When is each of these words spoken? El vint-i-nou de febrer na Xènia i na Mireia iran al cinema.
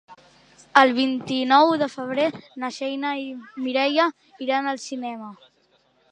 El 0.83 0.91
vint-i-nou 0.99 1.73
de 1.81 1.89
febrer 1.95 2.25
na 2.63 2.71
Xènia 2.77 3.11
i 3.23 3.27
na 3.43 3.51
Mireia 3.67 4.07
iran 4.47 4.71
al 4.73 4.81
cinema. 4.87 5.29